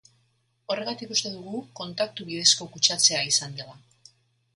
Horregatik 0.73 1.11
uste 1.15 1.31
dugu 1.33 1.59
kontaktu 1.79 2.27
bidezko 2.31 2.67
kutsatzea 2.77 3.21
izan 3.33 3.55
dela. 3.61 3.77